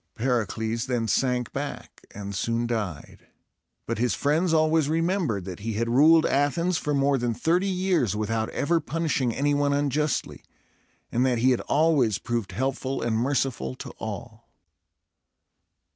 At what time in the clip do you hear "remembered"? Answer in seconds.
4.89-5.45